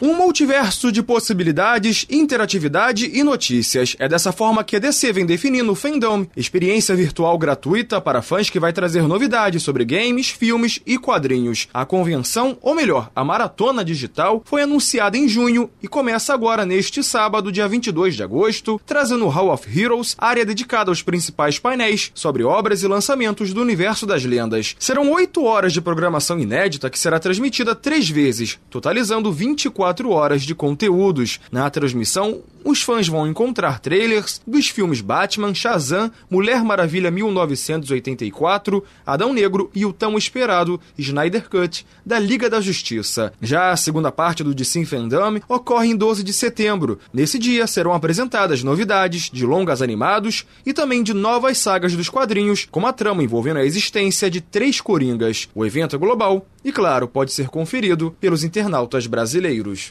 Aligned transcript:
Um 0.00 0.14
multiverso 0.14 0.92
de 0.92 1.02
possibilidades, 1.02 2.06
interatividade 2.08 3.10
e 3.12 3.24
notícias. 3.24 3.96
É 3.98 4.08
dessa 4.08 4.30
forma 4.30 4.62
que 4.62 4.76
a 4.76 4.78
DC 4.78 5.12
vem 5.12 5.26
definindo 5.26 5.72
o 5.72 5.74
Fandom, 5.74 6.24
experiência 6.36 6.94
virtual 6.94 7.36
gratuita 7.36 8.00
para 8.00 8.22
fãs 8.22 8.48
que 8.48 8.60
vai 8.60 8.72
trazer 8.72 9.02
novidades 9.02 9.64
sobre 9.64 9.84
games, 9.84 10.28
filmes 10.28 10.80
e 10.86 10.98
quadrinhos. 10.98 11.66
A 11.74 11.84
convenção, 11.84 12.56
ou 12.62 12.76
melhor, 12.76 13.10
a 13.12 13.24
maratona 13.24 13.84
digital, 13.84 14.40
foi 14.44 14.62
anunciada 14.62 15.18
em 15.18 15.26
junho 15.26 15.68
e 15.82 15.88
começa 15.88 16.32
agora 16.32 16.64
neste 16.64 17.02
sábado, 17.02 17.50
dia 17.50 17.66
22 17.66 18.14
de 18.14 18.22
agosto, 18.22 18.80
trazendo 18.86 19.26
o 19.26 19.28
Hall 19.28 19.52
of 19.52 19.66
Heroes, 19.68 20.14
área 20.16 20.46
dedicada 20.46 20.92
aos 20.92 21.02
principais 21.02 21.58
painéis 21.58 22.12
sobre 22.14 22.44
obras 22.44 22.84
e 22.84 22.86
lançamentos 22.86 23.52
do 23.52 23.60
universo 23.60 24.06
das 24.06 24.24
lendas. 24.24 24.76
Serão 24.78 25.10
oito 25.10 25.42
horas 25.42 25.72
de 25.72 25.80
programação 25.80 26.38
inédita 26.38 26.88
que 26.88 26.98
será 27.00 27.18
transmitida 27.18 27.74
três 27.74 28.08
vezes, 28.08 28.60
totalizando 28.70 29.32
24 29.32 29.87
24 29.88 30.10
horas 30.10 30.42
de 30.42 30.54
conteúdos. 30.54 31.40
Na 31.50 31.68
transmissão, 31.70 32.40
os 32.68 32.82
fãs 32.82 33.08
vão 33.08 33.26
encontrar 33.26 33.80
trailers 33.80 34.42
dos 34.46 34.68
filmes 34.68 35.00
Batman, 35.00 35.54
Shazam, 35.54 36.12
Mulher 36.28 36.62
Maravilha 36.62 37.10
1984, 37.10 38.84
Adão 39.06 39.32
Negro 39.32 39.70
e 39.74 39.86
o 39.86 39.92
tão 39.92 40.18
esperado 40.18 40.78
Snyder 40.98 41.48
Cut 41.48 41.86
da 42.04 42.18
Liga 42.18 42.50
da 42.50 42.60
Justiça. 42.60 43.32
Já 43.40 43.70
a 43.70 43.76
segunda 43.76 44.12
parte 44.12 44.44
do 44.44 44.54
DC 44.54 44.84
Fandom 44.84 45.40
ocorre 45.48 45.88
em 45.88 45.96
12 45.96 46.22
de 46.22 46.34
setembro. 46.34 46.98
Nesse 47.10 47.38
dia 47.38 47.66
serão 47.66 47.94
apresentadas 47.94 48.62
novidades 48.62 49.30
de 49.32 49.46
longas 49.46 49.80
animados 49.80 50.44
e 50.66 50.74
também 50.74 51.02
de 51.02 51.14
novas 51.14 51.56
sagas 51.56 51.96
dos 51.96 52.10
quadrinhos, 52.10 52.68
como 52.70 52.86
a 52.86 52.92
trama 52.92 53.22
envolvendo 53.22 53.60
a 53.60 53.64
existência 53.64 54.30
de 54.30 54.42
três 54.42 54.78
coringas. 54.78 55.48
O 55.54 55.64
evento 55.64 55.96
é 55.96 55.98
global 55.98 56.46
e, 56.62 56.70
claro, 56.70 57.08
pode 57.08 57.32
ser 57.32 57.48
conferido 57.48 58.14
pelos 58.20 58.44
internautas 58.44 59.06
brasileiros. 59.06 59.90